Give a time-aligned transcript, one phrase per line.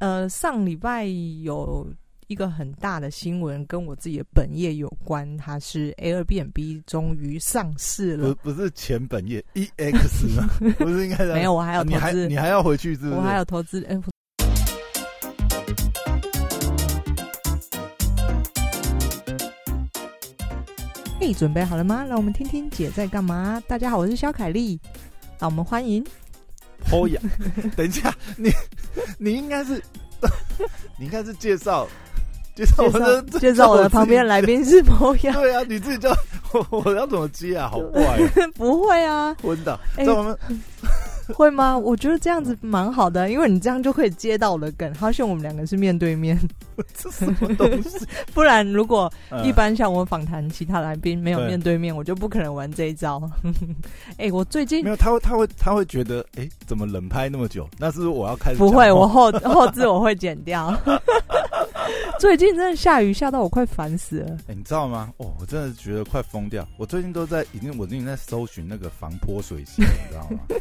[0.00, 1.04] 呃，上礼拜
[1.42, 1.86] 有
[2.26, 8.34] 一个很大的新闻跟我自己的本业有关，它是 Airbnb 终于上市了。
[8.36, 10.48] 不不是前本业 EX 吗？
[10.78, 13.12] 不是应该 没有，我还有你还你还要回去是不是？
[13.12, 13.84] 我还有投资。
[13.84, 14.00] 哎，
[21.20, 22.06] 嘿，准备好了吗？
[22.08, 23.62] 让我们听听姐在干嘛。
[23.68, 24.80] 大家好，我是肖凯丽，
[25.38, 26.02] 让我们欢迎。
[26.92, 27.20] 哦呀，
[27.76, 28.50] 等一下，你
[29.18, 29.82] 你应该是，
[30.98, 31.86] 你应该是介绍
[32.54, 35.32] 介绍我的 介绍我的旁边来宾是朋友。
[35.32, 36.14] 对啊，你自己叫
[36.52, 37.68] 我我要怎么接啊？
[37.70, 38.18] 好怪，
[38.54, 40.36] 不会啊，昏倒，在我们。
[41.34, 41.76] 会吗？
[41.76, 44.92] 我觉得这样子蛮好的，因为你这样就可以接到我的梗。
[44.94, 46.38] 好像我们两个是面对面，
[46.94, 48.06] 这什么东西？
[48.34, 49.12] 不然如果
[49.44, 53.20] 一般像我访谈其他来宾没有面对面，我就不可能玩这一招。
[54.18, 57.68] 哎，我最近没有，他会他会他会觉得，哎，怎么冷拍那么久？
[57.78, 60.76] 那是我要开始不会，我后后置我会剪掉。
[62.20, 64.36] 最近真的下雨下到我快烦死了。
[64.48, 65.12] 哎，你知道吗？
[65.18, 66.66] 哦，我真的觉得快疯掉。
[66.78, 70.40] 我最近都在已经我最近在搜寻那个防泼水鞋，你知道吗？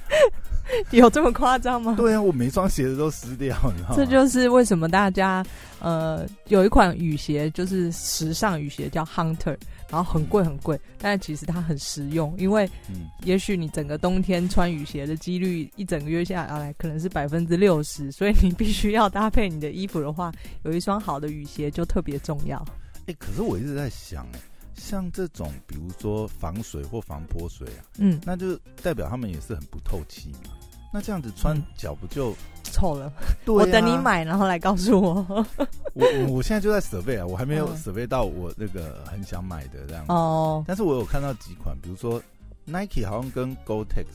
[0.91, 1.95] 有这么夸张吗？
[1.97, 3.95] 对啊，我每双鞋子都湿掉，你知道吗？
[3.95, 5.45] 这就是为什么大家
[5.79, 9.57] 呃有一款雨鞋，就是时尚雨鞋叫 Hunter，
[9.89, 20.31] 然后很贵很贵，但是其实它很实用，因为嗯，也许你整个冬天穿雨鞋的几率一整个月下来可能是百分之六十，所以你必须要搭配你的衣服的话，
[20.63, 22.63] 有一双好的雨鞋就特别重要。
[23.07, 24.39] 哎，可是我一直在想，哎。
[24.81, 30.51] 像这种，比如说防水或防泼水啊，嗯，那就代表他们也是很不透气嘛。
[30.91, 33.11] 那这样子穿脚不就臭了？
[33.45, 35.45] 我等你买，然后来告诉我。
[35.93, 40.11] 我我现在就在设备啊，我还没有设备到我那个很想买的这样子。
[40.11, 40.63] 哦。
[40.67, 42.21] 但是我有看到几款，比如说
[42.65, 44.05] Nike 好像跟 Gore-Tex，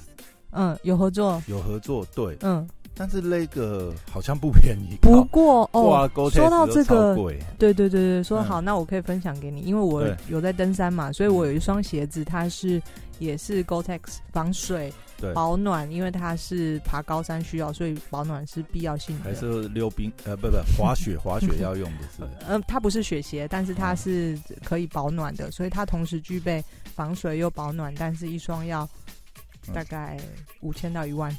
[0.50, 2.68] 嗯，有合作，有合作，对，嗯。
[2.96, 4.96] 但是那个好像不便宜。
[5.02, 7.12] 不过哦，说到这个，
[7.58, 12.80] 对对对对，说好，那我可以分享给你，因为我有在登山嘛，所以我有一双鞋子，它是
[13.18, 13.98] 也是 Gore-Tex
[14.32, 14.92] 防水、
[15.32, 19.24] 保暖，因为它是爬高山需要，所以保暖是必要性的。
[19.24, 20.12] 还是溜冰？
[20.24, 22.22] 呃，不不，滑雪滑雪要用的是？
[22.46, 26.62] 呃，它不是雪鞋，但是它是可以保暖的，所以它同时具备
[26.94, 28.88] 防水又保暖，但是一双要。
[29.72, 30.18] 大概
[30.60, 31.32] 五千到一万，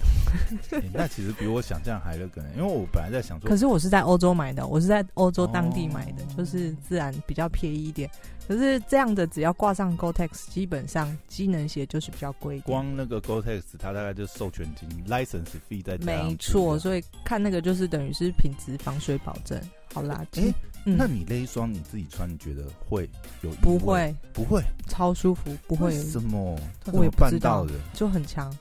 [0.93, 8.09] 那其实比我想象还要可能，因为我本来在想说，可是我是在欧洲买的，我是在欧洲当地买的，就是自然比较便宜一点。
[8.47, 12.59] 可是这样的只要挂上 Gore-Tex，基本上机能鞋就是比较贵。
[12.59, 19.59] 光那个 Gore-Tex，它大概就授权金 license fee 在没错，所以看那个就是等于是品质防水保证。
[19.95, 20.53] 好啦，哎。
[20.87, 23.09] 那你那一双你自己穿，你觉得会
[23.41, 24.15] 有不会？
[24.31, 25.91] 不会，超舒服，不会。
[25.91, 26.55] 什么？
[26.93, 28.55] 我也办到的，就很强。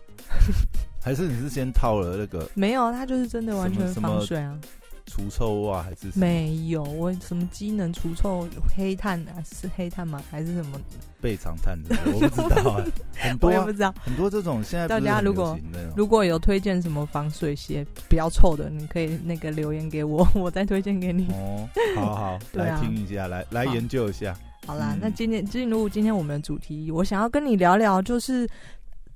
[1.02, 2.48] 还是你是先套了那个？
[2.54, 4.58] 没有，它就是真的完全防水啊。
[5.06, 6.82] 除臭袜还是没有？
[6.82, 8.48] 我什么机能除臭？
[8.74, 9.42] 黑炭啊？
[9.44, 10.22] 是黑炭吗？
[10.30, 10.80] 还是什么？
[11.20, 11.94] 背长炭的？
[12.06, 12.80] 我不知道，
[13.18, 13.94] 很多不知道。
[14.02, 15.58] 很多这种现在大家如果
[15.96, 21.26] 如果有推荐什么防水鞋比较臭的，你可以那个留言给我， 我再推荐给你。
[21.32, 24.36] 哦，好好， 来听一下，来来研究一下。
[24.66, 28.48] 好啦，那今天进入今天我们的主题，我想要跟你聊聊，就是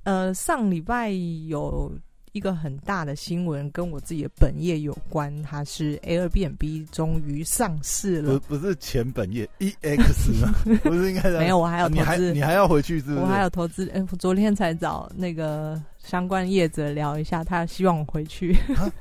[0.03, 1.09] 呃上礼拜
[1.47, 1.91] 有。
[2.31, 8.39] 一个很大的新闻跟我自己的本业有关，它是 Airbnb 终于上市了。
[8.39, 10.53] 不不是前本业 EX 吗？
[10.83, 13.17] 不是应该没有，我还有你还你还要回去是不是？
[13.19, 15.81] 我还有投资，哎，昨天才找那个。
[16.03, 18.55] 相关业者聊一下，他希望我回去。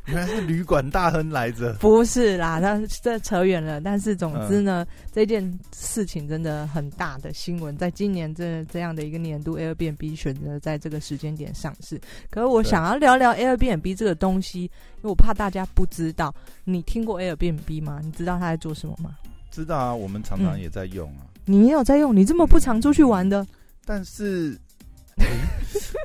[0.06, 1.72] 原来是旅馆大亨来着？
[1.80, 3.80] 不是啦，他这扯远了。
[3.80, 11.98] 但是总之呢，这件事情真的很大的新闻，在今年这这样的一个年度，Airbnb 选择在这个时间点上市。
[12.30, 16.34] 可是我想要聊聊 Airbnb 这个东西，因为我怕大家不知道。
[16.64, 18.00] 你听过 Airbnb 吗？
[18.02, 19.16] 你知道他在做什么吗？
[19.50, 21.24] 知道啊，我们常常也在用啊。
[21.46, 22.14] 你也有在用？
[22.14, 23.46] 你这么不常出去玩的？
[23.86, 24.58] 但是。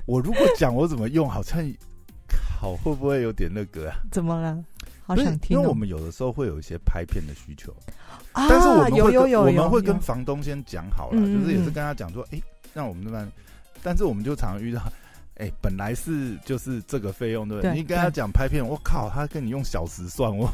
[0.05, 1.63] 我如果讲我怎么用，好像
[2.59, 3.97] 好会不会有点那个啊？
[4.11, 4.63] 怎么了？
[5.05, 5.57] 好想听。
[5.57, 7.75] 因为我们有的时候会有一些拍片的需求，
[8.33, 12.41] 但是我们会我们会跟房东先讲好了，就是也是跟他讲说，哎，
[12.73, 13.31] 让我们那边，
[13.81, 14.81] 但是我们就常常遇到，
[15.37, 17.73] 哎，本来是就是这个费用对不对？
[17.73, 20.49] 你跟他讲拍片，我靠，他跟你用小时算我。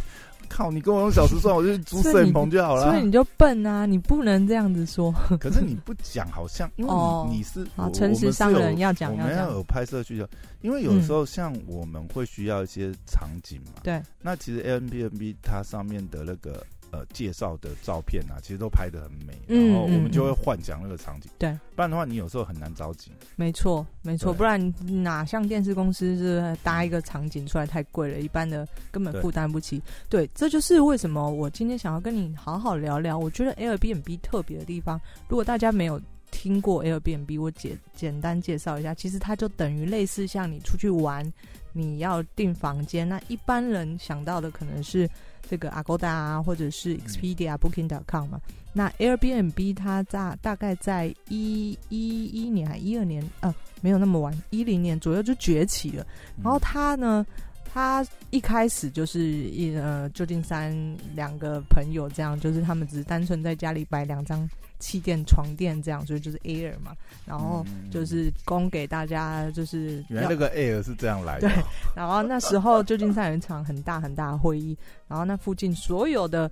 [0.48, 0.72] 靠！
[0.72, 2.82] 你跟我用小时算，我就租摄影棚就好了。
[2.90, 3.86] 所以你就笨啊！
[3.86, 5.14] 你不能这样子说。
[5.40, 6.94] 可是你不讲，好像因为
[7.30, 10.28] 你你是诚实商人要讲，我们要有拍摄需求。
[10.62, 13.74] 因为有时候，像我们会需要一些场景嘛。
[13.84, 14.02] 对。
[14.24, 21.30] 那其实 a M B N B 它上面的那个呃呃介绍的照片啊，其实都拍的很美，然后我们就会幻想那个场景。
[21.38, 23.12] 对，不然的话，你有时候很难着急。
[23.36, 29.82] 没错，没错，不然哪像电视公司是搭一个场景出来太贵了，一般的根本负担不起。
[30.10, 33.18] 对，这就是为什么我今天想要跟你好好聊聊。
[33.18, 36.00] 我觉得 Airbnb 特别的地方，如果大家没有。
[36.32, 41.26] 听过 Airbnb，我简简单介绍一下，其实它就等于类似像你出去玩，
[41.74, 45.10] 你要订房间，那一般人想到的可能是
[45.50, 48.40] 这个 Agoda 啊，或者是 Expedia、Booking.com 嘛。
[48.72, 56.06] 那 Airbnb 它大大概在一一一年还一二年，呃，没有那么晚，一零年左右就崛起了。
[56.44, 57.26] 然后它呢？
[57.72, 60.74] 他一开始就是一呃旧金山
[61.16, 64.50] 两个朋友这样，就是他们只是单纯在家里摆两张
[64.80, 66.96] 气垫床垫这样，所以就是 Air 嘛，
[67.26, 71.48] 然后就是供给大家就是原来那个 Air 是这样来的。
[71.48, 71.64] 对，
[71.96, 74.76] 然后那时候旧金山有一场很大很大的会议，
[75.08, 76.50] 然后那附近所有的。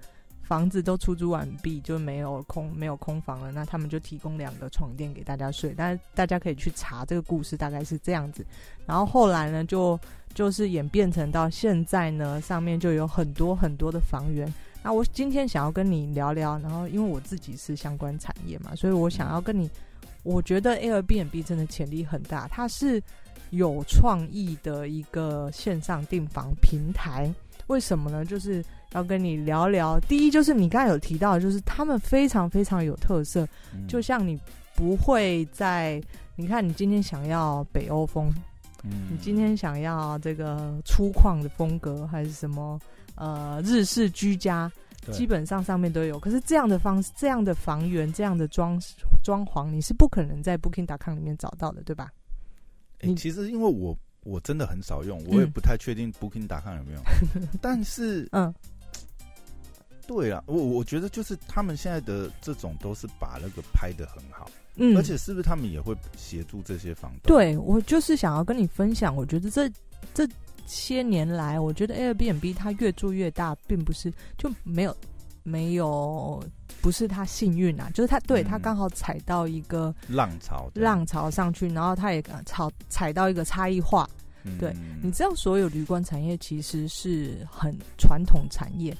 [0.48, 3.52] 房子都出租完毕，就没有空没有空房了。
[3.52, 8.46] 那他们就提供两个床垫给大家睡，但是大家可以去查这个故事，大概是这样子。
[8.86, 10.00] 然后后来呢，就
[10.34, 14.52] 就是演变成到现在呢，上面就有很多很多的房源。
[14.82, 19.70] 那我今天想要跟你聊聊，然后因为我自己是相关产业嘛，所以我想要跟你，
[20.24, 23.04] 我觉得 Airbnb 真的潜力很大，它是
[23.50, 27.30] 有创意的一个线上订房平台。
[27.68, 28.24] 为什么呢？
[28.24, 30.00] 就是要跟你聊聊。
[30.02, 33.48] 第一，就是你刚才有提到，就是他们非常非常有特色。
[33.88, 34.40] 就像你
[34.76, 36.02] 不会在，
[36.36, 38.34] 你看你今天想要北欧风，
[38.84, 42.80] 嗯，你今天想要这个粗犷的风格，还是什么
[43.16, 44.72] 呃日式居家，
[45.12, 46.20] 基本上上面都有。
[46.20, 48.80] 可是这样的方式、这样的房源、这样的装
[49.24, 52.12] 装潢，你是不可能在 Booking.com 里面找到的，对吧？
[53.02, 53.98] 你其实因为我。
[54.24, 57.02] 我真的很少用，我也不太确定 Booking.com 有没有。
[57.62, 58.54] 但是，嗯，
[60.08, 67.28] 对啊，我我觉得就是他们现在的这种都是把那个拍的很好，嗯，而且是不是他们也会协助这些房东？
[67.28, 69.70] 对我就是想要跟你分享，我觉得这
[70.14, 70.28] 这
[70.66, 74.96] 些年来，我觉得 Airbnb 它越做越大，并不是就没有
[75.44, 76.44] 没有
[76.82, 84.10] 不是他幸运啊，就是他对他刚好踩到一个浪潮浪潮上去，然后他也踩踩到一个差异化。
[84.58, 88.96] 对，你知道所有旅馆产业其实是很传统产业，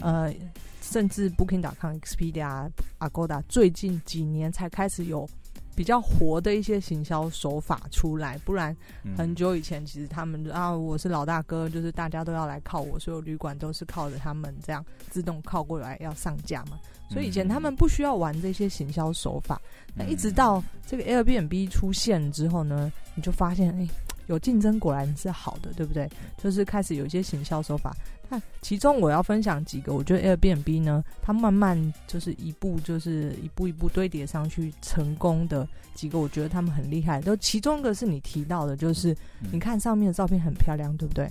[0.00, 0.32] 呃，
[0.80, 5.28] 甚至 Booking.com、Expedia、Agoda 最近几年才开始有
[5.74, 8.76] 比较活的一些行销手法出来，不然
[9.16, 16.78] 很久以前其实他们啊，我是老大哥，就是大家都要来靠我，所有旅馆都是靠着他们这样自动靠过来要上架嘛，
[17.08, 19.60] 所以以前他们不需要玩这些行销手法，
[19.94, 23.88] 那一直到这个 Airbnb 出现之后呢，你就发现哎。
[24.30, 26.08] 有竞争果然是好的，对不对？
[26.42, 27.94] 就是开始有一些行销手法。
[28.28, 37.20] 那其中我要分享几个，我觉得 Airbnb 呢，它慢慢就是一步就是一步一步堆叠上去成功的几个，我觉得他们很厉害。
[37.20, 39.16] 就其中一个是你提到的，就是
[39.50, 41.28] 你看上面的照片很漂亮，对不对？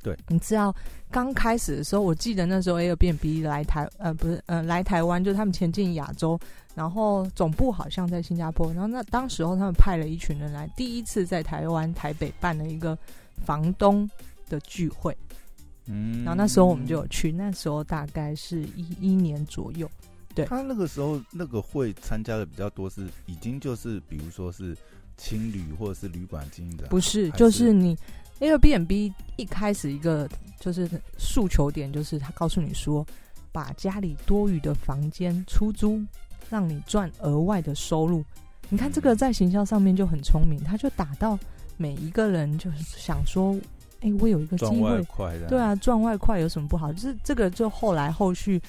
[0.00, 0.72] 对，你知道
[1.10, 6.38] 刚开始的时候，我记得那时候 Airbnb 来台，呃，不是，呃，来台湾，就他们前进亚洲，
[6.78, 12.96] 然后总部好像在新加坡，然后那当时候他们派了一群人来，第一次在台湾台北办了一个
[13.44, 14.08] 房东
[14.48, 15.12] 的聚会，
[15.86, 19.90] 嗯，然后那时候我们就有去，那时候大概是一一年左右，
[20.36, 24.76] 对，他那个时候那个会参加的比较多，是已经就是比如说是
[25.16, 27.98] 青旅或者是旅馆经营的，不是，就是你。
[28.40, 30.28] Airbnb 一开始一个
[30.60, 30.88] 就是
[31.18, 33.04] 诉求点，就是他告诉你说，
[33.50, 36.00] 把家里多余的房间出租，
[36.50, 38.24] 让你赚额外的收入。
[38.68, 41.38] 你看这个在行销上面就很聪明，他就打到
[41.76, 43.56] 每一个人，就是想说，
[44.00, 45.02] 哎，我有一个机会，
[45.48, 46.92] 对啊，赚外快有什么不好？
[46.92, 48.60] 就是这个，就后来后续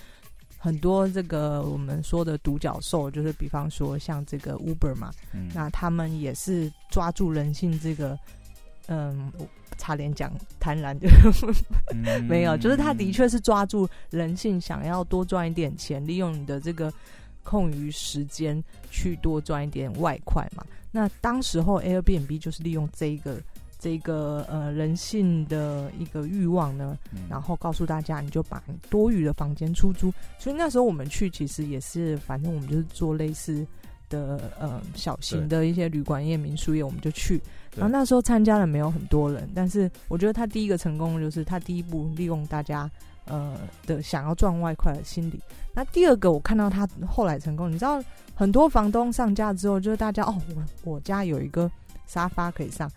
[0.57, 5.11] 很多这个我们说的独角兽，就是比方说像这个 Uber 嘛，
[5.53, 8.17] 那他们也是抓住人性这个。
[8.91, 9.31] 嗯，
[9.77, 11.07] 差点讲贪婪就
[12.27, 16.91] 没有，就是他的确是抓住人性，想要多赚一点钱，利用你的这个
[17.43, 20.63] 空余时间去多赚一点外快嘛。
[20.91, 23.39] 那当时候 Airbnb 就是利用这一个
[23.77, 26.97] 这个呃人性的一个欲望呢，
[27.29, 30.13] 然后告诉大家，你就把多余的房间出租。
[30.37, 33.65] 所以那时候我们去，其实也是，反正我们就是做类似。
[34.09, 37.39] 的呃小型的一些旅馆业、民宿业，我们就去。
[37.75, 42.89] 然后那时候参加了没有很多人，但是我觉得他第一个成功就是他第一步利用大家
[43.29, 43.57] 呃
[43.87, 45.39] 的想要赚外快的心理。
[45.73, 48.03] 那第二个我看到他后来成功，你知道
[48.35, 50.35] 很多房东上架之后，就是大家哦，
[50.83, 51.71] 我我家有一个
[52.05, 52.91] 沙发可以上。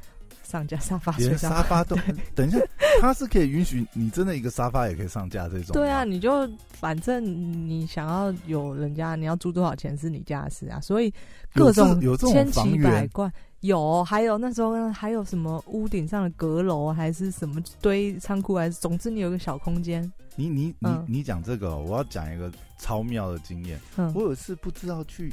[0.44, 1.96] 上架沙发，连沙发都
[2.34, 2.58] 等一下，
[3.00, 5.72] 他是可以允许你真的一个沙发也可以上架这种。
[5.72, 10.78] 对啊，你就反正你想要有人家，你要租多少钱是你家的事啊。
[10.80, 11.10] 所以
[11.54, 20.02] 各种有这种千奇百怪，有还有那时候还有什么屋顶上的阁楼，还是什么堆仓库，还是总之你有个小空间。
[20.36, 23.80] 你你你你讲这个，我要讲一个超妙的经验。
[23.96, 25.32] 嗯，我有次不知道去。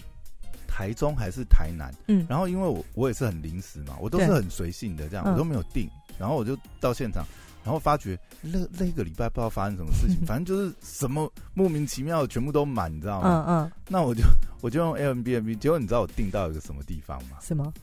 [0.71, 7.25] 台中还是台南，嗯，然后因为我我也是很临时嘛，我都是很随性的这样，我都没有定，然后我就到现场，
[7.65, 13.43] 然后发觉那那个礼拜不知道发生什么事情，反正就是什么莫名其妙的全部都满，你知道吗？
[13.45, 14.23] 嗯嗯，那我就
[14.61, 17.39] 我就用 Airbnb，结果你知道我订到一个什么地方吗？
[17.41, 17.73] 什么？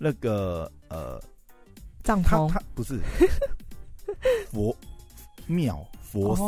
[0.00, 1.22] 那个呃，
[2.02, 2.48] 帐篷？
[2.48, 2.98] 他不是
[4.50, 4.74] 佛
[5.46, 5.86] 庙。
[6.10, 6.42] 佛寺，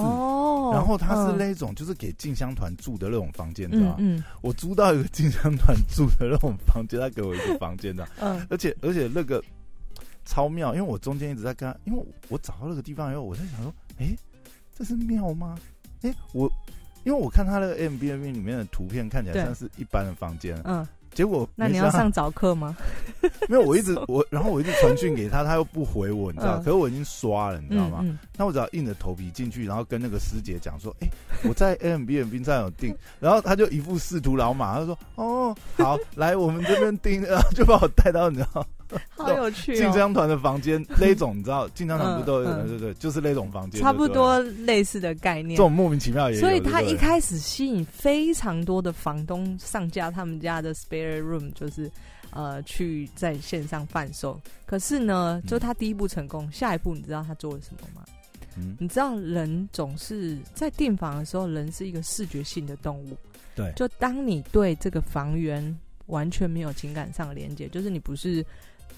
[0.77, 4.25] 然后它是那种就是给进香团住的那种房间，知道吗？
[4.41, 9.41] 我租到一个进香团住的那种房间，他给我一个房间的， 嗯，而且而且那个
[10.25, 14.17] 超妙，因为我中间一直在跟他，因为我找到那个地方以后，我在想说，哎，
[14.77, 15.57] 这是庙吗？
[16.01, 16.51] 哎，我
[17.05, 20.85] 因为我看他那个 M B N B 里面的图片，看起来像是一般的房间，嗯。
[21.15, 22.77] 结果那你要上早课吗？
[23.49, 26.59] 没有，我一直 我，然后我一直传讯给他，他又不回我，你知道？
[26.59, 28.05] 可是我已经刷了，你知道吗？
[28.37, 31.09] 那我只要硬着头皮进去，然后跟那个师姐讲说：“哎，
[31.45, 38.67] 我在 A M B 站有订。”然后他就一副仕途老马，他说：“哦，好，来我们这边订。”然后就把我带到你知道。
[39.17, 39.77] 好有趣！
[39.77, 42.67] 进香团的房间那种，你知道，进香团不都有？
[42.67, 45.57] 对对，就是那种房间，差不多类似的概念。
[45.57, 46.39] 这种莫名其妙也。
[46.41, 51.91] 所以他一开始吸引非常多的房东上架他们家的 spare room，就是
[52.31, 54.41] 呃去在线上贩售。
[54.67, 58.05] 可是呢，就他第一步成功，下一步你知道他做了什么吗？
[58.57, 63.17] 嗯，你知道人总是在订房的时候，人是一个视觉性的动物。
[63.55, 68.45] 对，就当你对这个房源完全没有情感上的连接，就是你不是。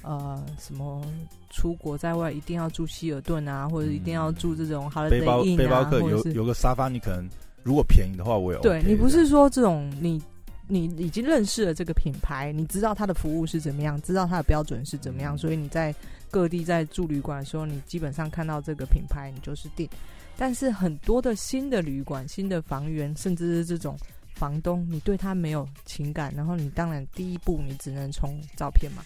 [0.04, 1.02] 呃，什么
[1.50, 7.28] 出国在外一定要住希尔顿啊，或者一定要住这种好的背包背包客有有个沙发，你可能
[7.62, 8.60] 如果便宜的话，我有。
[8.60, 10.22] 对你不是说这种你
[10.68, 15.94] 你已经认识了这个品牌，你知道它的服务是怎么样，知道它的标准是怎么样，所以你在
[16.30, 19.88] 各地在住旅馆的时候，你基本上看到这个品牌，你就是订。
[20.36, 23.96] 但是很多的新的旅馆、新的房源，甚至是这种
[24.34, 29.02] 房东，你对他没有情感，然后你当然第一步你只能从照片嘛。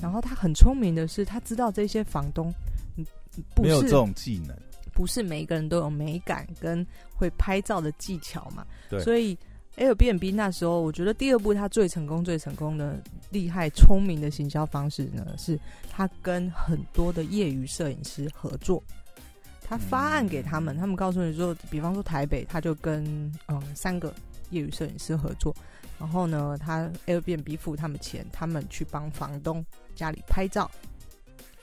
[0.00, 2.52] 然后他很聪明的是，他知道这些房东，
[3.62, 4.56] 没有这种技能，
[4.92, 8.66] 不是每一个人都有美感跟会拍照的技巧嘛。
[8.88, 9.36] 对，所以
[9.76, 13.00] Airbnb 那时候，我觉得第二步他最成功、最成功的
[13.30, 15.58] 厉害、聪明的行销方式呢，是
[15.88, 18.82] 他跟很多的业余摄影师合作，
[19.62, 23.04] 他发案给他们，他们告诉你说，比方说台北，他就跟
[23.46, 24.12] 嗯三个
[24.50, 25.54] 业余摄影师合作。
[26.00, 29.64] 然后呢，他 Airbnb 付他们钱，他们去帮房东
[29.94, 30.68] 家里拍照。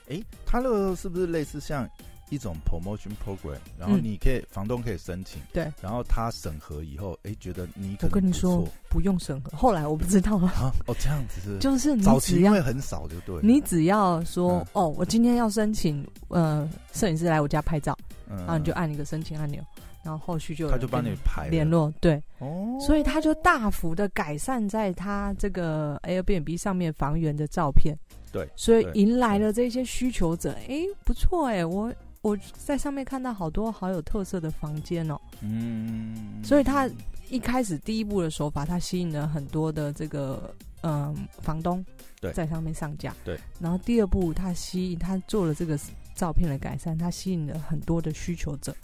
[0.08, 1.86] 哎，他那个是不是类似像
[2.30, 3.58] 一种 promotion program？
[3.76, 9.58] 然后你可以房东可以申请，对，然后他审核以后，哎，觉得你我跟你说不用审核。
[9.58, 13.40] 后来我不知道啊， 哦，这样子是就是早期因为很少，就对。
[13.42, 17.98] 你只要说哦，我今天要申请呃摄影师来我家拍照，
[18.30, 19.60] 嗯然后你就按一个申请按钮。
[20.02, 27.98] 然后后续就他就帮你排联络，对，哦，所以他就大幅的改善在他这个 Airbnb 上面房源的照片，
[28.32, 36.88] 对，所以迎来了这些需求者，哎，不错哎，我我在上面看到好多好有特色的房间哦，嗯，所以他
[37.28, 41.84] 一开始第一步的手法，他吸引了很多的这个嗯房东
[42.20, 45.78] 对在上面上架，对，然后第二步他吸引他做了这个
[46.14, 48.74] 照片的改善，他吸引了很多的需求者。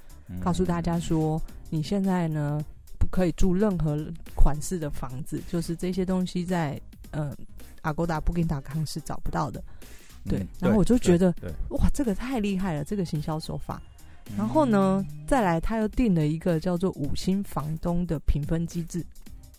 [0.43, 1.41] 告诉大家说，
[1.71, 2.65] 你现在呢
[2.99, 3.99] 不可以住任何
[4.35, 7.37] 款式的房子，就是这些东西在呃
[7.83, 9.63] 阿勾达、布丁达康是找不到的。
[10.27, 11.35] 对，然后我就觉得
[11.69, 13.83] 哇，这个太厉害了，这个行销手法。
[14.39, 19.05] 然后呢，再来他又定了一个叫做五星房东的评分机制。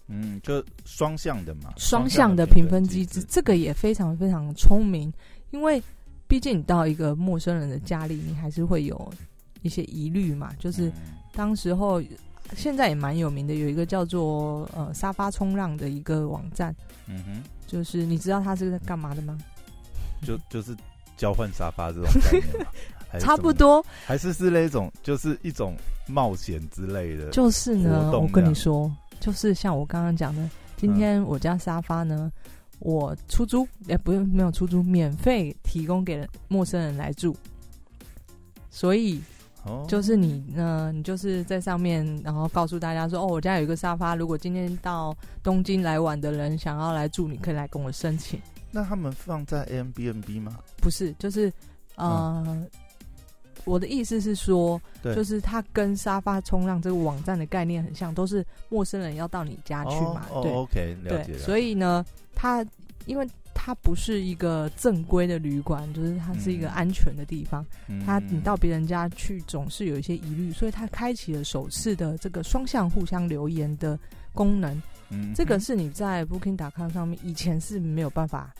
[0.08, 5.14] 嗯，就双向的嘛，双向的评分机制，这个也非常非常聪明，
[5.52, 5.82] 因为
[6.28, 9.14] 毕竟你到一个陌生人的家里，你还是会有。
[9.66, 10.92] 一些疑虑嘛，就是
[11.34, 12.00] 当时候
[12.56, 16.74] 现在也蛮有名的，有一个叫做呃沙发冲浪的一个网站，
[17.08, 19.36] 嗯哼，就是你知道它是在干嘛的吗？
[20.22, 20.78] 就 就是
[21.18, 22.66] 交换沙发这种概念
[23.20, 25.76] 差不多，还是是那种就是一种
[26.08, 27.32] 冒险之类的。
[27.32, 32.32] 就是呢，我跟你说，就是像我刚刚讲的，今天我家沙发呢，
[32.78, 37.36] 我出租，哎，不用没有出租，免费提供给陌生人来住，
[38.70, 39.20] 所以。
[39.88, 48.40] 就是你呢，你就是在上面，然后告诉大家说，哦，我家有一个沙发，如果今天到东京来玩的人想要来住，你可以来跟我申请。
[48.72, 50.58] 那他们放在 a M b n b 吗？
[50.78, 51.52] 不是，就是
[51.96, 52.66] 呃，
[53.64, 60.26] 我的意思是说，就是它跟沙发冲浪这个网站的概念很像，都是陌生人要到你家去嘛。
[60.42, 61.38] 对，OK，了解。
[61.38, 62.66] 所以呢，它
[63.06, 63.28] 因为。
[63.66, 67.66] 它不是一个正规的旅馆，就是它是一个安全的地方。
[68.06, 73.98] 它你到别人家去总是有一些疑虑，所以它开启了首次的这个双向互相留言的
[74.34, 74.80] 功能。
[75.34, 78.54] 这个是你在 Booking.com 上面以前是没有办法，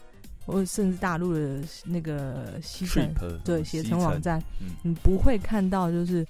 [0.44, 3.08] 或甚至大陆的那个西城
[3.44, 4.42] 对携程网站，
[4.82, 6.26] 你不会看到就是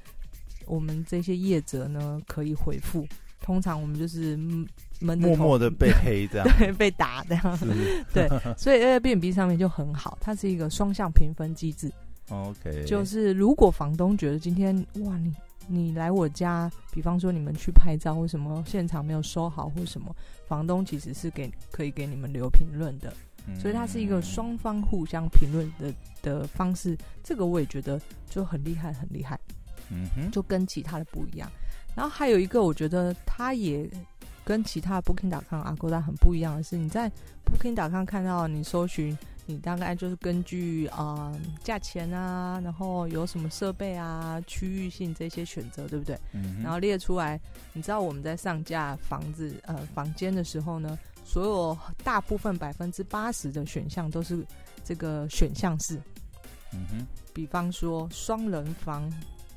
[0.65, 3.07] 我们这些业者呢可以回复。
[3.45, 4.35] 通常我们就是
[4.99, 7.59] 闷默默的被黑这样， 对，被打这样，
[8.11, 11.91] 对，所以 Airbnb 上面就很好，它是一个双向评分机制。
[12.29, 15.31] OK，就是如果房东觉得今天哇，你
[15.67, 20.11] 你来我家，比方说你们去拍照或什么，现场没有收好或什么，
[20.47, 23.13] 房东其实是给可以给你们留评论的，
[23.59, 26.97] 所以它是一个双方互相评论的的方式。
[27.23, 29.39] 这个我也觉得就很厉害，很厉害。
[29.89, 31.49] 嗯哼，就跟其他的不一样。
[31.95, 33.89] 然后还有一个，我觉得它也
[34.43, 37.09] 跟其他 Booking.com、Agoda 很不一样的是，你在
[37.45, 41.31] Booking.com 看到你搜寻，你大概就是根据啊
[41.63, 46.19] 价钱啊，然后有什么设备啊、区域性这些选择，对不对？
[46.33, 46.61] 嗯。
[46.61, 47.39] 然后列出来，
[47.73, 54.45] 你知道我们在上架房子呃房间的时候呢，所有大部分百分之八十的选项都是
[54.83, 55.95] 这个选项是，
[56.73, 59.09] 嗯哼，比方说双人房，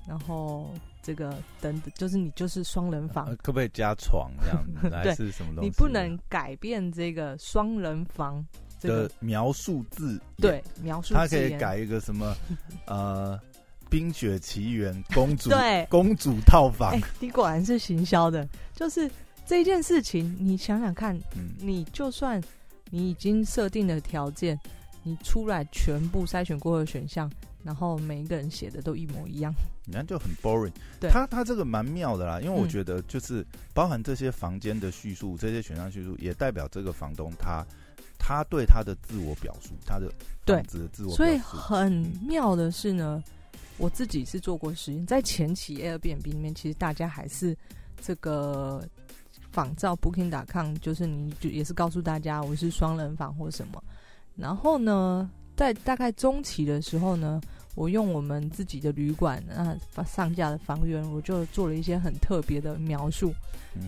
[0.09, 0.73] 然后。
[1.01, 4.91] 这个等等，就是你就是双人房，可不可以加床这样子？
[4.95, 5.67] 还是什么东西？
[5.67, 8.47] 你不能改变这个双人房
[8.83, 10.21] 的描述字。
[10.37, 11.15] 对，描述字。
[11.15, 12.37] 它可以改一个什么？
[12.85, 13.41] 呃，
[13.89, 16.95] 《冰雪奇缘》公主 对公主套房。
[17.21, 19.11] 你果然是行销的，就是
[19.47, 21.19] 这件事情，你想想看，
[21.59, 22.43] 你就算
[22.91, 24.59] 你已经设定了条件，
[25.03, 27.31] 你出来全部筛选过的选项。
[27.69, 29.53] 然后每一个人写的都一模一样，
[29.85, 30.73] 你看就很 boring。
[30.99, 33.45] 对，他他这个蛮妙的啦，因为我觉得就是
[33.75, 37.63] 包含这些房间的叙述，这些选项叙述，也代表这个房东他
[38.19, 40.11] 他对他的自我表述，他的
[40.47, 41.15] 对子的自我。
[41.15, 41.93] 所以很
[42.27, 43.23] 妙的是呢，
[43.77, 47.55] 我自己是做过实验，在前期 Airbnb 里面，其实大家还是
[48.01, 48.83] 这个
[49.53, 53.85] 仿照 Booking.com，就是你就也是告诉大家我是双人房或什么，
[54.37, 55.31] 然后呢。
[55.59, 57.41] 在大概中期的时候呢，
[57.79, 59.73] 我用我们自己的旅馆啊
[60.05, 63.33] 上架的房源，我就做了一些很特别的描述，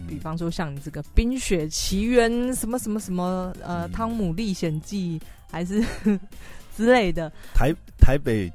[0.06, 5.18] 比方说像你这个《冰雪奇缘》什么什么什么呃《汤姆历险记》
[5.50, 5.84] 还是
[6.76, 7.32] 之类的。
[7.52, 8.48] 台台北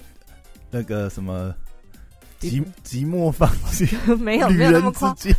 [0.71, 1.54] 那个什么
[2.39, 5.34] 寂寂寞房间， 没有没有那么夸张，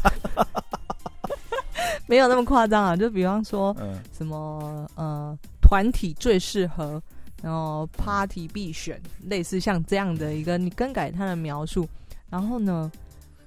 [2.06, 2.94] 没有那么夸张啊！
[2.94, 3.74] 就比方说
[4.14, 7.02] 什么呃团体最适合。
[7.46, 11.88] 然后 party 必选，类似像这样的一个，你更改它的描述，
[12.28, 12.90] 然后呢，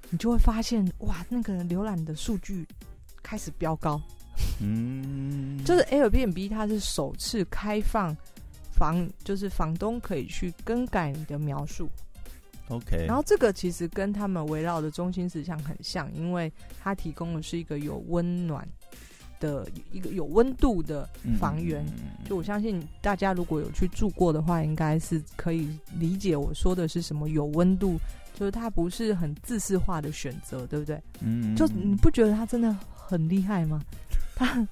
[0.08, 2.66] 你就会发现哇，那个浏览的数据
[3.22, 4.00] 开始飙高。
[4.58, 8.16] 嗯，就是 Airbnb 它是首次开放
[8.72, 11.86] 房，就是房东可以去更改你的描述。
[12.70, 16.50] OK，然后这个其实跟他们围绕的中心思想很像，因为
[16.82, 18.66] 它提供的是一个有温暖。
[19.40, 21.84] 的一个有温度的房源，
[22.24, 27.98] 就我相信大家如果有去住过的话，应该是可以理解我说的是什么有温度，
[28.38, 31.02] 就是它不是很自私化的选择，对不对？
[31.20, 33.80] 嗯，就你不觉得他真的很厉害吗？
[34.36, 34.66] 他，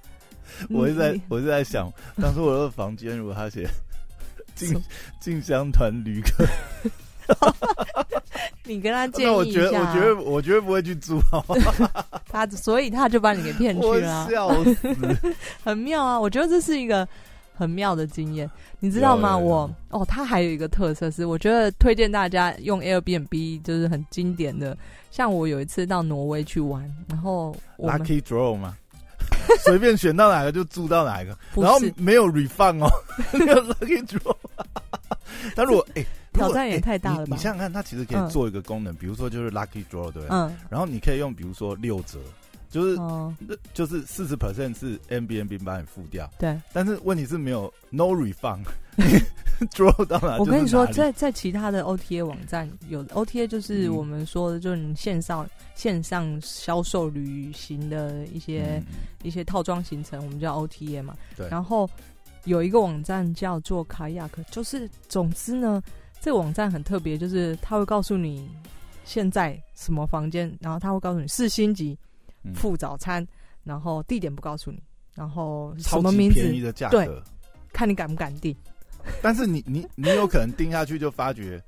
[0.70, 3.66] 我是在我是在想，当初我的房间如果他写
[4.54, 4.80] 进
[5.20, 6.46] 进香团旅客。
[8.68, 11.18] 你跟他建议一下，我觉得，我觉得，我绝对不会去住。
[12.30, 14.76] 他所以他就把你给骗去了，笑死，
[15.64, 16.20] 很妙啊！
[16.20, 17.08] 我觉得这是一个
[17.54, 19.36] 很妙的经验，你知道吗？
[19.36, 24.76] 我哦，他还有一个特色是，我觉得推荐大家用 Airbnb，就是很经典的。
[25.10, 28.76] 像我有一次到挪威去玩，然后 Lucky Draw 嘛，
[29.64, 32.90] 随便选到哪个就住到哪个，然后没有 refund 哦，
[33.32, 34.36] 没有 Lucky Draw。
[35.56, 36.04] 但如果哎。
[36.32, 37.36] 挑战也太大了吧！
[37.36, 40.28] 你想想看，它其实可以做一个功能，比如说就是 lucky draw，对不对？
[40.30, 40.56] 嗯。
[40.70, 42.18] 然后你可以用，比如说六折，
[42.70, 43.34] 就是哦
[43.72, 46.30] 就是四十 percent 是 N B N B 把你付掉。
[46.38, 46.60] 对。
[46.72, 50.38] 但是问题是没有 no refund，draw 到哪？
[50.38, 58.82] 我跟你说，在在其他的 O T A 网站有 O T A，就是我们说的，就是你线上线上销售旅行的一些
[59.22, 61.16] 一些套装行程，我们叫 O T A 嘛。
[61.36, 61.48] 对。
[61.48, 61.88] 然后
[62.44, 65.82] 有一个网站叫做卡亚克，就是总之呢。
[66.20, 68.48] 这个网站很特别，就是他会告诉你
[69.04, 71.98] 现在什么房间，然后他会告诉你四星级
[72.54, 73.26] 付早餐，
[73.64, 74.82] 然后地点不告诉你，
[75.14, 76.40] 然后什么名字？
[76.90, 77.08] 对，
[77.72, 78.54] 看你敢不敢订。
[79.22, 81.62] 但是你你你有可能订下去就发觉。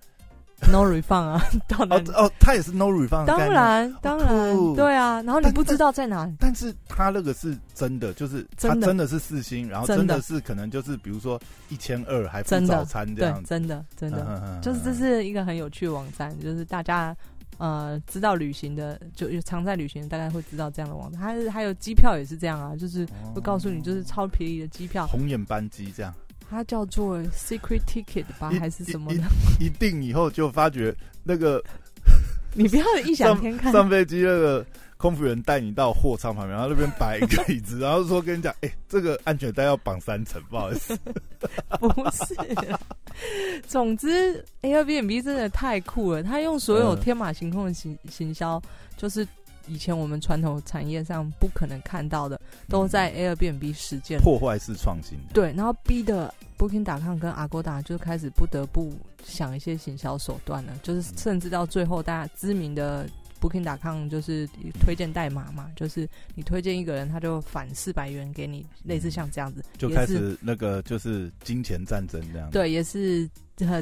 [0.71, 1.43] No refund 啊，
[1.79, 17.17] 哦哦，他也是 No refund，当然当然，对啊，然后你不知道在哪，但是他那个是真的，就是他真的是四星，然后真的是可能就是比如说一千二还付早餐这样，真的真的，就是这是一个很有趣的网站，就是大家
[17.57, 26.15] 呃知道旅行的，就有常在旅行大概会知道这样的网站，还是还有机票也是这样啊，就是会告诉你就是超便宜的机票，红眼班机这样。
[26.51, 29.23] 它叫做 Secret Ticket 吧，还是什么的？
[29.61, 31.63] 一定以后就发觉那个，
[32.55, 33.71] 你不要异想天开。
[33.71, 40.99] 上飞机那个空服员带你到货舱旁边，然后那边摆一个椅子，然后说跟你讲：“哎，这个安全带要绑三层，不好意思。
[41.79, 42.35] ”不是，
[43.69, 48.61] 总之 Airbnb 真的太酷了，他用所有天马行空的行行销，
[48.97, 49.27] 就是。
[49.71, 55.17] 以前我们传统产业上不可能看到的，都在 Airbnb 实践，破坏式创新。
[55.33, 58.93] 对，然后逼的 Booking.com 跟 Agoda 就开始不得不
[59.25, 63.09] 想一些行销手段了，就是甚至到最后，大家知名的
[63.41, 64.49] Booking.com 就是
[64.81, 72.51] 推荐代码嘛，就是你推荐一个人，他就返四百元给你，类似像这样子，就开始那个就是金钱战争这样。
[72.51, 73.31] 对，也是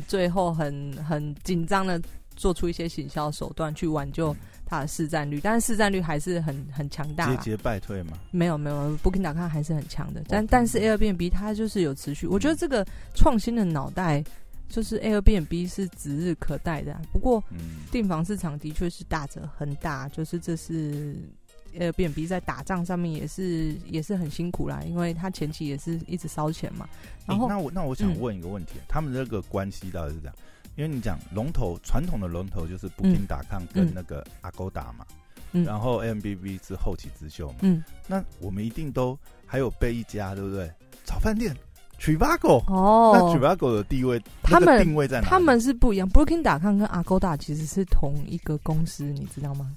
[0.06, 2.00] 最后很很紧张的
[2.36, 4.36] 做出一些行销手段去挽救。
[4.68, 8.18] 它的市占率，但是市占率还是很很强大，节节败退嘛？
[8.30, 12.26] 没有没有，Booking.com 还是很强的，但但是 Airbnb 它就是有持续。
[12.26, 14.22] 我觉得这个创新的脑袋
[14.68, 17.00] 就是 Airbnb 是指日可待的。
[17.10, 17.42] 不过，
[17.90, 21.16] 订房市场的确是大者很大，就是这是
[21.74, 26.86] Airbnb 在打仗上面也是也是很辛苦啦，因为它前期也是一直烧钱嘛。
[27.26, 30.34] 然后，那我那我想问一个问题，他们这个关系到底是这样？
[30.78, 35.04] 因为你讲龙头传统的龙头就是 Booking 打抗跟那个 Agoda 嘛，
[35.50, 40.70] 然后 M B B 是后起之秀嘛，嗯，那我们一定都还有背一家对不对？
[41.04, 41.52] 早饭店
[41.98, 45.26] Trivago 哦，那 Trivago 的地位，他们定位在哪？
[45.26, 49.76] 他们是不一样，Booking 打抗跟 Agoda 其实是同一个公司，你知道吗？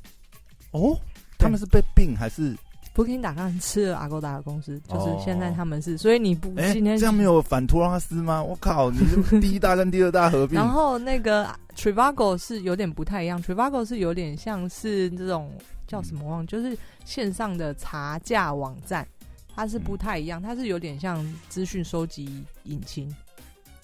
[0.69, 0.95] 哦，
[1.39, 2.55] 他们是被并还是
[2.95, 8.43] ？Booking 打看吃了阿勾达的公司，就是现在他们是，所以你不今天这样没有反托拉斯吗？
[8.43, 10.55] 我靠，你是 第一大跟第二大合并。
[10.59, 15.51] 然后那个 Trivago 是有点不太一样，Trivago 是有点像是这种
[15.87, 19.07] 叫什么忘，就是线上的查价网站，
[19.55, 23.13] 它是不太一样，它是有点像资讯收集引擎。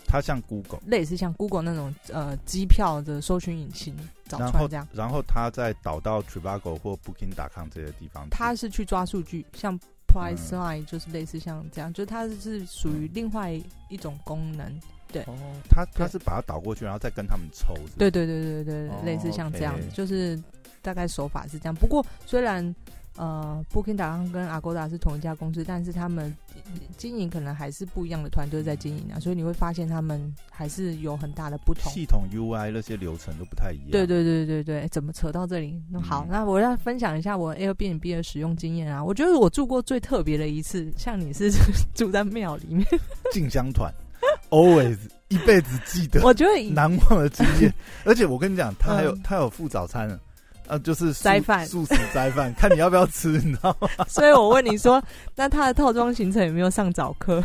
[0.07, 3.93] 它像 Google，类似像 Google 那种呃机票的搜寻引擎，
[4.27, 4.87] 找出来这样。
[4.93, 8.25] 然后它再导到 Trivago 或 Booking.com 这些地方。
[8.31, 13.51] 它是去抓数据，像 Priceline 就是类似像这样，就是它是属于另外
[13.89, 14.79] 一种功能。
[15.11, 15.35] 对，哦，
[15.69, 17.75] 它它是把它导过去，然后再跟他们抽。
[17.97, 20.41] 对对对对对，类似像这样，就是
[20.81, 21.75] 大概手法是这样。
[21.75, 22.73] 不过虽然。
[23.17, 26.33] 呃，Booking 打康跟 Agoda 是同一家公司，但是他们
[26.97, 31.91] 经营可能还是不一样的团队在经营啊，所以你会发现他们还是有很大的不同。
[31.91, 33.91] 系统 UI 那些流程都不太一样。
[33.91, 35.81] 对对对对对，怎么扯到这里？
[35.91, 39.03] 那好，那我要分享一下我 Airbnb 的使用经验啊。
[39.03, 41.51] 我觉得我住过最特别的一次，像你是
[41.95, 42.85] 住在庙里面，
[43.33, 43.91] 进香团
[44.51, 44.97] ，always
[45.29, 47.73] 一辈子记得，我觉得难忘的经验。
[48.05, 50.07] 而且我跟你讲，他还有他有附早餐。
[50.67, 53.89] 啊，就是斋饭，素食斋饭，看你要不要吃，你知道吗？
[54.07, 55.01] 所以我问你说，
[55.35, 57.43] 那他的套装行程有没有上早课？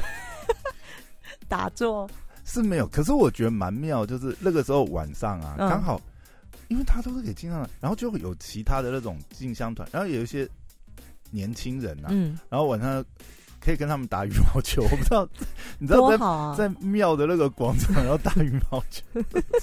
[1.48, 2.08] 打坐
[2.44, 6.00] 是没有，可是我觉得蛮妙，就是那个时候晚上啊，刚好，
[6.68, 10.48] 因为他都是给进上，然后就会有其他的那种进香团，然后有一些
[11.30, 13.04] 年轻人呐，嗯，然后晚上
[13.60, 15.28] 可以跟他们打羽毛球，我不知道，
[15.78, 19.04] 你知道在在庙的那个广场，然后打羽毛球，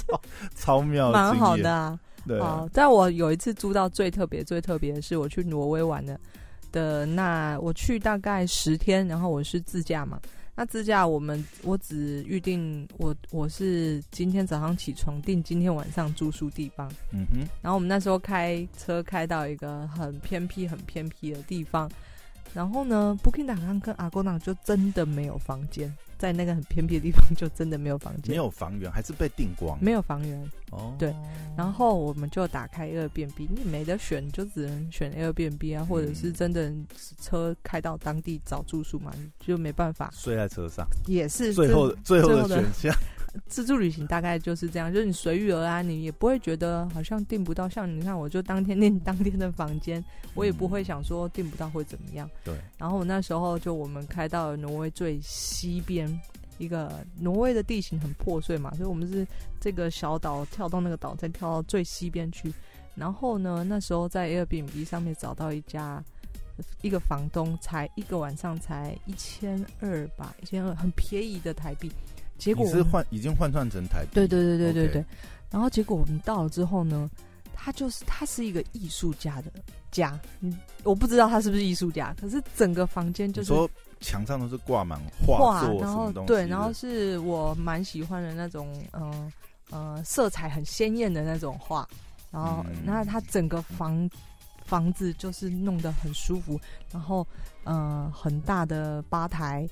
[0.07, 0.21] 超
[0.55, 1.99] 超妙，蛮好的啊。
[2.27, 6.19] 哦，在我有一次租到最特别、最特别的是，我去挪威玩的
[6.71, 10.19] 的那，我去大概十天，然后我是自驾嘛。
[10.55, 16.91] 那自驾我们我只预定我我是今天早上起床订今天晚上住宿地方。
[17.13, 17.39] 嗯哼。
[17.61, 21.89] 然后我们那时候开车开到一个很偏僻、很偏僻的地方，
[22.53, 25.95] 然后呢，Booking.com 跟阿 g o 就真的没有房间。
[26.19, 30.51] 在那个很偏僻的地方，就真的没有房间，没有房源，还是被订光，没有房源。
[30.71, 30.93] 哦。
[30.99, 31.15] 对，
[31.57, 36.71] 然后我们就打开 Airbnb，你没得选，就只能选 Airbnb 啊，或者是真的
[37.21, 40.11] 车开到当地找住宿嘛，就没办法。
[40.13, 42.95] 睡在车上，也是最后最后的选项。
[43.47, 47.67] 自助旅行大概就是这样，就是你随遇而安，你也不会觉得好像订不到。
[47.69, 52.29] 像你看，我就当天订当天的房间，我也不会想说订不到会怎么样。
[52.43, 52.55] 对。
[52.77, 56.07] 然后我那时候就我们开到挪威最西边
[56.57, 59.25] 一个，挪威的地形很破碎嘛，所以我们是
[59.59, 62.53] 这个小岛跳到那个岛，再跳到最西边去。
[62.95, 66.03] 然后呢，那时候在 Airbnb 上面找到一家
[66.81, 71.89] 一个房东才一个晚上才一千二吧，一千二很便宜的台币。
[72.39, 75.05] 结果是换已经换算成台币，对对对对对对。
[75.51, 77.09] 然后结果我们到了之后呢，
[77.53, 79.51] 他就是他是一个艺术家的
[79.91, 89.31] 家，嗯，我不知道他是不是艺术家，可是整个房间就是说墙上都是挂满画作，然后对，然后是我蛮喜欢的那种，嗯
[89.71, 91.87] 呃，色彩很鲜艳的那种画，
[92.31, 94.09] 然后那他整个房
[94.63, 96.59] 房子就是弄得很舒服，
[96.91, 97.25] 然后
[97.63, 99.67] 呃很大的吧台。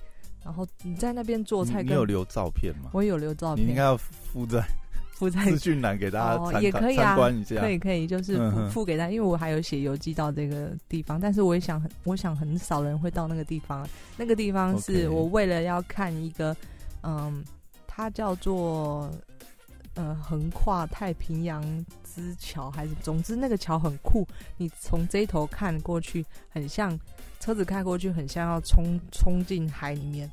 [0.48, 2.90] 然后你在那边做菜，你有留照片吗？
[2.94, 4.66] 我有留照片，你应该要附在
[5.12, 7.60] 附在资讯栏给大家参也可以啊观一下。
[7.60, 11.20] 可以可以，就是附给大家，因为我还有写邮寄到这个地方。
[11.20, 13.86] 但是我也想很，我想很少人会到那个地方。
[14.16, 16.56] 那个地方是我为了要看一个，
[17.04, 17.44] 嗯，
[17.86, 19.12] 它叫做
[19.96, 21.62] 呃横跨太平洋
[22.06, 24.26] 之桥，还是总之那个桥很酷。
[24.56, 26.98] 你从这头看过去，很像
[27.42, 30.32] 车子开过去，很像要冲冲进海里面。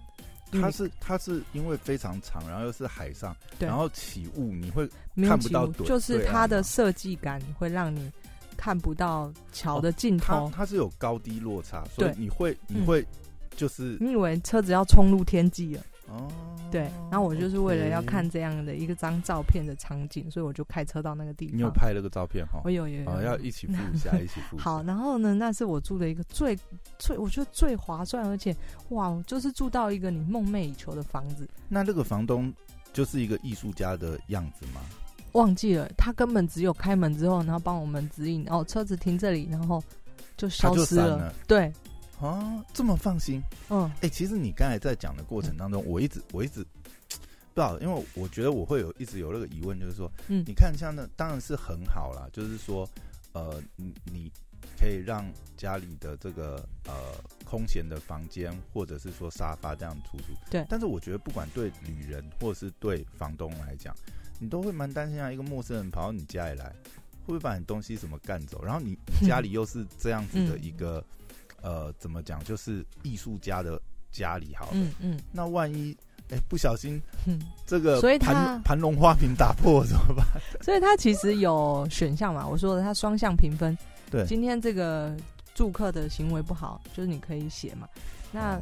[0.60, 4.88] 它是它是因为非常长，然后又是海上，然后起雾，你会
[5.26, 5.66] 看不到。
[5.84, 8.10] 就是它的设计感会让你
[8.56, 10.50] 看不到桥的尽头。
[10.54, 13.04] 它是有高低落差，所以你会你会
[13.56, 15.82] 就是你以为车子要冲入天际了。
[16.08, 16.28] 哦，
[16.74, 21.56] 对，然后我就是为了要看这样的一个张照片的场景，所以我就开车到那个地方。
[21.56, 22.60] 你有拍那个照片哈？
[22.64, 24.58] 我有有有，要一起附一 下，一起附。
[24.58, 26.58] 好，然后呢，那是我住的一个最
[26.98, 28.52] 最，我觉得最划算，而且
[28.88, 31.48] 哇，就是住到一个你梦寐以求的房子。
[31.68, 32.52] 那这个房东
[32.92, 34.80] 就是一个艺术家的样子吗？
[35.34, 39.80] 忘记了，他根本只有开门之后，然后帮我们指引，哦，车子停这里，然后
[40.36, 41.32] 就消失了。
[41.46, 41.72] 对。
[42.24, 43.42] 啊，这么放心？
[43.68, 46.64] 嗯，哎，其实你刚才在讲的过程当中，我一直我一直
[47.54, 52.88] 不知道，因为我觉得我会有一直有那个疑问，就是说，嗯，你看像那当然是很好啦，就是说，
[53.32, 54.32] 呃，你你
[54.80, 55.24] 可以让
[55.56, 56.94] 家里的这个呃
[57.44, 60.64] 空闲的房间或者是说沙发这样出租，对。
[60.68, 63.94] 但是我觉得不管对旅人或者是对房东来讲，
[64.40, 66.74] 你都会蛮担心啊，一个陌生人跑到你家里来，
[67.24, 68.64] 会不会把你东西什么干走？
[68.64, 71.04] 然后你 家里又是这样子的一个。
[71.64, 72.44] 呃，怎么讲？
[72.44, 73.80] 就是艺术家的
[74.12, 74.72] 家里好了。
[74.74, 75.20] 嗯嗯。
[75.32, 75.96] 那万一
[76.30, 77.00] 哎不小心，
[77.66, 80.26] 这个所以盘盘龙花瓶打破怎么办？
[80.60, 82.46] 所以它其实有选项嘛。
[82.46, 83.76] 我说的它双向评分。
[84.10, 84.26] 对。
[84.26, 85.16] 今天这个
[85.54, 87.88] 住客的行为不好，就是你可以写嘛。
[88.30, 88.60] 那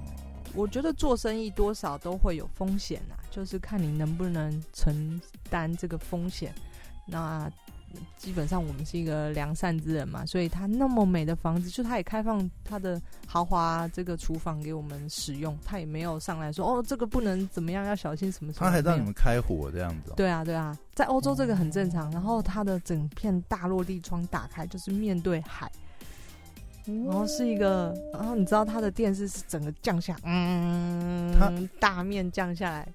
[0.54, 6.54] 我觉得做生意多少都会有风险啊，就是看你能不能承担这个风险。
[7.04, 7.50] 那。
[8.16, 18.66] 基本上我们是一个良善之人嘛，所以他那么美的房子，就他也开放他的豪华这个厨房给我们使用，他也没有上来说哦这个不能怎么样，要小心什么什么。
[18.66, 20.12] 他还让你们开火这样子。
[20.16, 22.10] 对啊对啊，在欧洲这个很正常。
[22.12, 25.70] 然后他的整片大落地窗打开就是面对海，
[26.84, 32.86] 然后是一个，然后你知道他的电视是整个降下，嗯，大面降下来。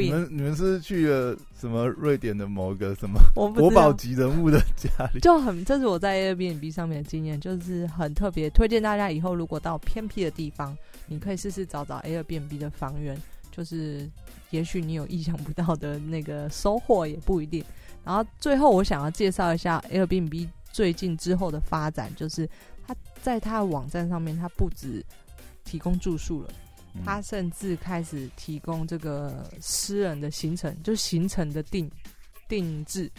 [0.00, 5.20] 你们你们是去了什么瑞典的某个什么国宝级人物的家里？
[5.20, 13.16] 就很，这是我在 Airbnb 上面的经验，就是很特别，推荐大家以后如果到偏僻的地方，你可以试试找找 Airbnb 的房源，
[13.52, 14.10] 就是
[14.50, 17.64] 也许你有意想不到的那个收获，也不一定。
[18.04, 22.48] 然后最后我想要介绍一下 Airbnb 最近之后的发展，就是
[22.86, 25.04] 它在它的网站上面，它不止
[25.64, 26.48] 提供住宿了。
[27.04, 31.90] 他甚至开始提供这个私人的行程，就是行程的定
[32.48, 33.10] 定制。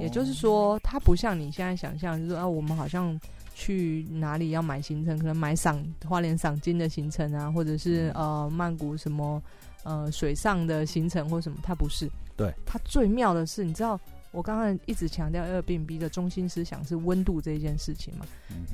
[0.00, 3.20] 也就是说，它不像你现在想象，就是说啊，我们好像
[3.54, 9.42] 去哪里要买行程，可能买赏花莲赏金的行程啊，或者是呃曼谷什么
[9.82, 12.08] 呃水上的行程或什么，它不是。
[12.34, 12.50] 对。
[12.64, 14.00] 它最妙的是，你知道
[14.30, 18.24] 我刚刚一直强调 Airbnb 的中心思想是温度这件事情嘛？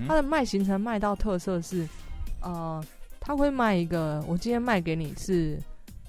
[0.06, 1.88] 它的卖行程卖到特色是
[2.40, 2.84] 呃。
[3.20, 5.60] 他会卖一个，我今天卖给你是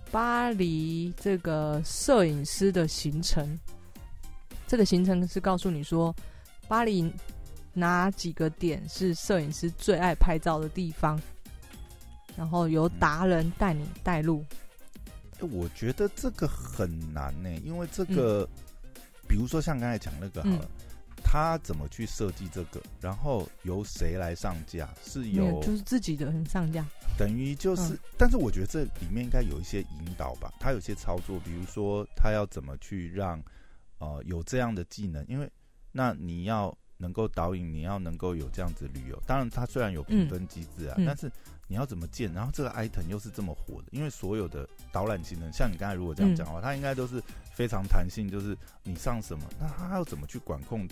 [0.10, 3.60] 巴黎这个摄影师的行程。
[4.66, 6.16] 这个行程是告诉你说，
[6.68, 7.14] 巴黎
[7.74, 11.20] 哪几个点是摄影师最爱拍照的地方，
[12.36, 14.44] 然后由达人带你带路。
[15.40, 18.48] 我觉得这个很难呢，因为这个，
[19.28, 20.68] 比如说像刚才讲那个好了。
[21.24, 22.82] 他怎么去设计这个？
[23.00, 24.90] 然后由谁来上架？
[25.04, 26.86] 是由就是自己的人上架，
[27.18, 27.98] 等于就是。
[28.18, 30.54] 但是我觉得这里面应该有一些引导吧。
[30.60, 33.42] 他有些操作，比如说他要怎么去让
[34.00, 35.26] 呃有这样的技能？
[35.28, 35.50] 因为
[35.92, 39.22] 那你要能够导引，你要能够有这样子旅游。
[39.26, 41.30] 当然，它虽然有评分机制啊，但是
[41.68, 42.32] 你要怎么建？
[42.32, 47.22] 然后这个 item 又是这么火的，因为所有的导览行程，像你刚才如果这样讲的话，它应该都是
[47.54, 50.88] 非常弹性，就是你上什么，那它要怎么去管控？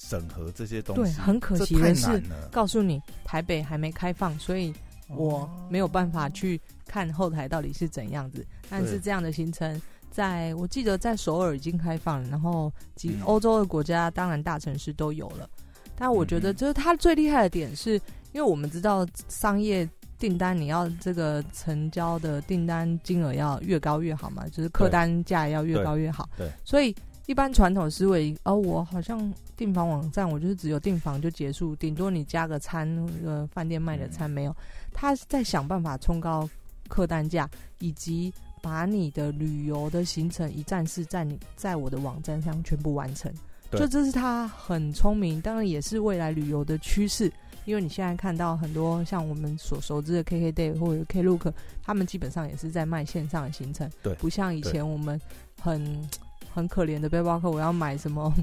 [0.00, 1.02] 审核这些东西。
[1.02, 4.72] 对，很可惜的是，告诉你台北还没开放，所以
[5.08, 8.46] 我没有办法去看后台到底是怎样子。
[8.70, 15.48] 但是这样的行程，在我记得在首尔已经开放了，然后几欧洲的国家，当然大城市都有了。
[15.96, 17.94] 但我觉得，就是它最厉害的点是，
[18.32, 19.88] 因为我们知道商业。
[20.18, 26.28] 订单你要这个成交的订单金额要越高越好嘛，就是客单价要越高越好。
[26.36, 26.92] 对，所以
[27.26, 34.52] 一般传统思维，哦，我好像订房网站，我就是只有订房就结束，顶多你加个餐，那个饭店卖的餐没有。
[34.92, 36.50] 他在想办法冲高
[36.88, 43.32] 客单价，以及把你的旅游的行程一站式在你在我的网站上全部完成。
[43.72, 47.32] 就这是他很聪明，当然也是未来旅游的趋势。
[47.64, 55.20] 因为你现在看到很多像我们所熟知的 KKday 或者 Klook，他们基本上也是在卖线上的行程，对，不像以前我们
[55.60, 56.08] 很
[56.50, 58.34] 很可怜的背包客，我要买什么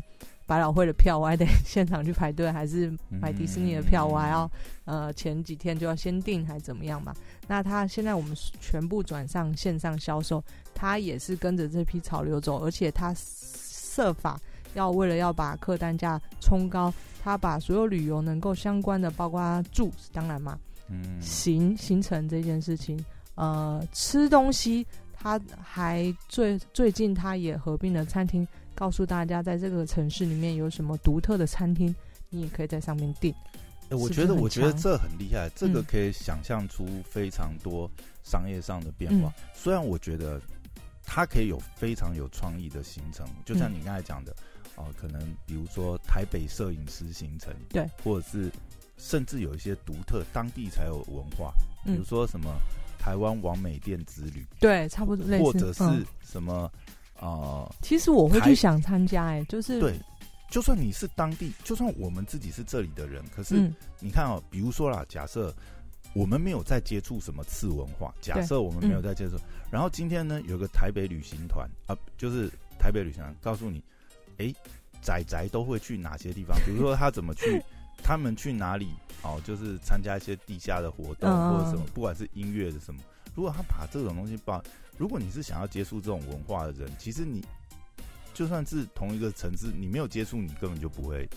[0.46, 4.50] 百老汇的票，我还得现场去排队，还是买迪士尼的票，我还要
[4.86, 7.14] 呃前几天就要先订，还怎么样嘛？
[7.48, 14.40] 那他现在我们全部转上线上销售，他也是跟着这批潮流走，而且他设法
[14.74, 16.94] 要为了要把客单价冲高。
[17.24, 23.04] 他把所有旅游能够相关的，包括住，当然嘛，嗯，行行程这件事情，
[23.34, 31.96] 呃，吃东西，他还最最近他也合并了餐厅，告诉大家在这个城市里面有什么独特的餐厅，
[32.30, 33.34] 你也可以在上面订。
[33.90, 37.90] 我觉得，我觉得这很厉害，这个可以想象出非常多
[38.24, 39.34] 商业上的变化。
[39.54, 40.42] 虽然我觉得
[41.04, 44.36] 它可以有非常有创意的行程，就像你刚才讲的。
[44.78, 48.52] 哦，可能比如说台北摄影师行程，对，或者是
[48.98, 51.54] 甚至有一些独特当地才有文化，
[51.86, 52.54] 比如说什么
[53.00, 56.70] 台湾王美店之旅，对，差不多类似，或者是什么
[57.19, 57.69] 啊？
[57.82, 59.99] 其实我会去想参加，哎，就是对，
[60.49, 65.54] 就算你是当地，就算我们自己是这里的人，可是你看哦，比如说啦，假设
[66.13, 69.38] 我们没有在接触什么次文化，假设我们没有在接触，
[69.71, 72.49] 然后今天呢，有个台北旅行团啊，就是
[72.80, 73.84] 台北旅行团告诉你。
[74.38, 74.54] 哎，
[75.01, 76.58] 仔仔都会去哪些地方？
[76.67, 77.63] 比如说他怎么去，
[78.04, 78.89] 他们去哪里？
[79.21, 82.99] 哦，就是参加一些地下的活动或者什么，不管是音乐的什么。
[83.34, 84.62] 如果他把这种东西报，
[84.98, 87.44] 如果你是想要接触这种文化的人，其实你
[88.34, 91.28] 就算是同一个城市，你没有接触，你根本就不会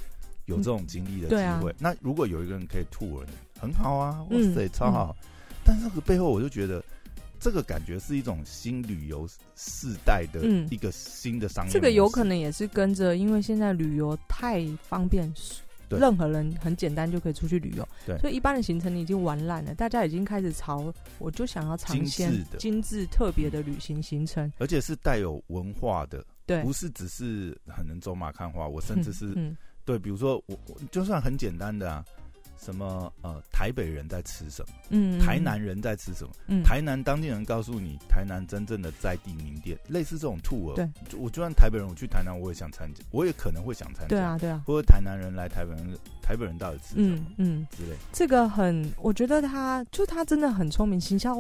[0.47, 1.75] 有这种经历的机会。
[1.79, 3.27] 那如果有一个人可以吐了，
[3.61, 5.17] 很好啊，哇塞，超好。
[5.65, 6.85] 但这个背后，我就觉得。
[7.41, 11.71] 这个感觉是一种新旅游世代的一个新的商业。
[11.71, 15.33] 这个有可能也是跟着，因为现在旅游太方便，
[15.97, 17.89] 任何人很简单就可以出去旅游。
[18.05, 28.67] 对，所以一般的行程你已经玩烂了，大家已经开始朝我就想要尝鲜精致特别的旅行行程，而且是带有文化的，对，不是只是很能走马看花。
[28.67, 29.33] 我甚至是
[29.85, 32.05] 对，比如说我我就算很简单的啊。
[32.59, 34.75] 什么呃，台北人在吃什么？
[34.91, 36.31] 嗯，台南人在吃什么？
[36.49, 40.75] 嗯，台南当地人告诉你，台南真正的在地名店，类似这种 tour。
[40.75, 44.09] 对，我就算台北人，我去台南，我也想参加，我也可能会想参加。
[44.09, 44.63] 对啊，对啊。
[44.67, 47.25] 或者台南人来台北人，台北人到底吃什么？
[47.39, 47.97] 嗯之类。
[48.13, 51.35] 这个很，我觉得他就他真的很聪明，行销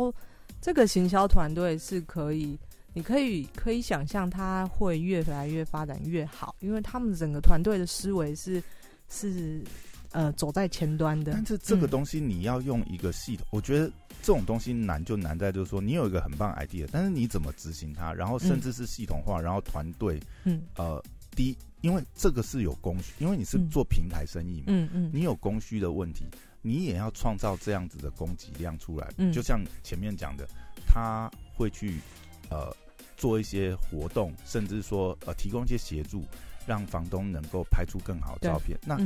[0.61, 2.59] 这个行销团队是可以，
[2.95, 8.63] 你可以可以想象他会越来越发展越好，因为他们整个团队的思维是
[9.09, 9.63] 是。
[10.13, 13.87] 呃，走在前端的，但是这个东西你要用一个系统，我觉得
[14.23, 21.03] 这种东西难就难在就是说，你有一个很棒 idea，但是你怎么执行它，然后甚至是系统化，然后团队，嗯，呃，
[21.37, 26.25] 第一，因为这个是有供需，因为你是做平台生意嘛，嗯嗯，你有供需的问题，
[26.63, 30.49] 你也要创造这样子的供给量出来，嗯，就像前面讲的，
[30.87, 32.01] 他会去
[32.49, 32.75] 呃
[33.19, 36.25] 做一些活动，甚至说呃提供一些协助，
[36.67, 38.99] 让房东能够拍出更好的照片，那。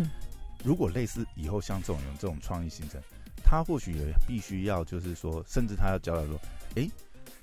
[0.64, 3.01] 如果类似以后像这种有这种创意形成，
[3.44, 6.40] 他或许也必须要就是说，甚至他要交代说，
[6.77, 6.88] 哎，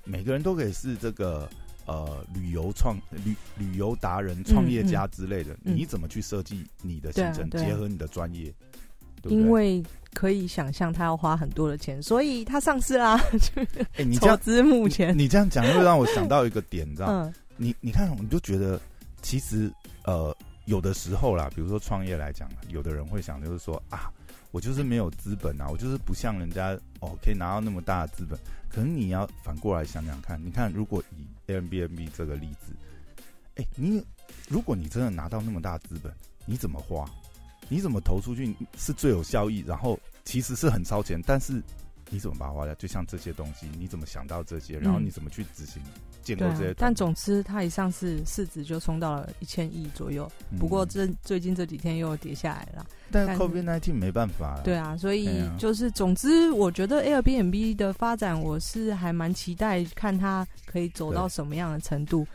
[0.04, 1.48] 每个人都可以是这个
[1.86, 5.54] 呃旅游创旅旅游达人、创业家之类的。
[5.62, 8.52] 你怎么去设计你的行程，结合你的专业？
[9.24, 9.82] 因为
[10.14, 13.20] 可以想象他要花很多的钱，所以他上市啦。
[13.96, 17.30] 哎，你投资目前你这样讲，又让我想到一个点，你知道？
[17.58, 18.80] 你你看，你就觉得
[19.20, 19.70] 其实
[20.04, 20.34] 呃。
[20.66, 24.12] 有的时候啦，比如说创业来讲，有的人会想，就是说啊，
[24.50, 28.38] 我就是没有资本啊，我就是不像人家哦，可以拿到那么大的资本。
[28.68, 32.72] 可能你要反过来想想看，你看，如果以 Airbnb 这个例子，
[33.56, 34.04] 哎，你
[34.48, 36.14] 如果你真的拿到那么大资本，
[36.46, 37.04] 你怎么花？
[37.68, 39.64] 你怎么投出去是最有效益？
[39.66, 41.62] 然后其实是很烧钱，但是
[42.10, 42.74] 你怎么把它花掉？
[42.74, 44.78] 就像这些东西，你怎么想到这些？
[44.78, 45.82] 然后你怎么去执行？
[46.22, 46.74] 建构这些？
[46.76, 50.30] 但总之，它一上市市值就冲到了一千亿左右。
[50.58, 52.86] 不过这最近这几天又跌下来了。
[53.10, 54.60] 但 COVID nineteen 没办法。
[54.62, 62.26] 对啊，所以就是总之，我觉得 Airbnb 的发展，我是还蛮期待看它可以走到什么样的程度。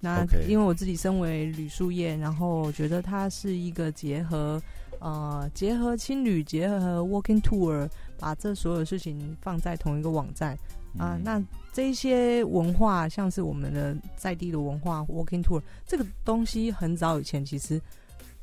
[0.00, 4.60] 那因为我自己身为旅宿业，然后我觉得它是一个结合
[4.98, 7.88] 呃结合青旅结合 Walking Tour。
[8.16, 10.56] 把这所有事情放在同一个网站
[10.96, 11.42] 啊，那
[11.74, 17.80] 这些文化像是我们的在地的文化，Walking Tour 这个东西很早以前其实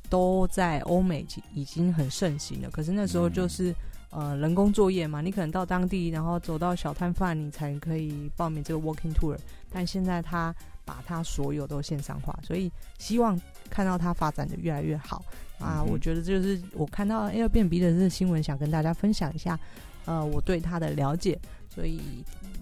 [0.09, 2.69] 都在欧美已经很盛行了。
[2.69, 3.73] 可是那时候就是
[4.09, 9.37] 呃人工作业嘛，你可能到当地，然后走到小摊贩，你才可以报名这个 Walking Tour。
[9.71, 10.53] 但现在他
[10.83, 15.23] 把它所有都线上化，所以希望看到它发展的越来越好。
[15.57, 19.57] 啊，我觉得这就是我看到 Airbnb 的这个新闻，想跟大家分享一下，
[20.03, 21.39] 呃，我对它的了解。
[21.73, 22.01] 所以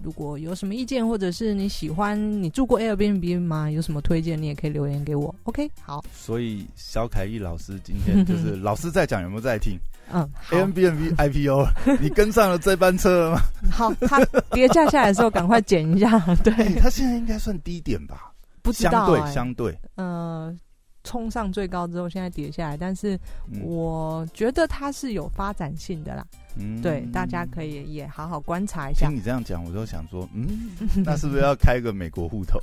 [0.02, 3.70] 如果有什么意见，或者是你喜欢你住过 Airbnb 吗？
[3.70, 5.34] 有什么推荐，你也可以留言给我。
[5.44, 6.04] OK，好。
[6.14, 9.78] 所以小凯毅老师今天就是 老师在讲，有没有在听？
[10.12, 11.66] 嗯，Airbnb IPO，
[12.00, 13.40] 你跟上了这班车了吗？
[13.70, 16.18] 好，它跌价下来的时候，赶快减一下。
[16.42, 18.32] 对，它现在应该算低点吧？
[18.62, 20.56] 不知道，相对相对，呃。
[21.02, 23.18] 冲上最高之后，现在跌下来，但是
[23.62, 26.22] 我觉得它是有发展性的啦。
[26.56, 29.08] 嗯，对，大家可以也好好观察一下。
[29.08, 30.70] 听你这样讲，我就想说，嗯，
[31.04, 32.58] 那是不是要开个美国户头？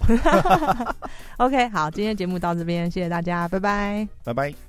[1.37, 4.66] OK，好，今天节目到这边，谢谢大家，拜拜，拜拜。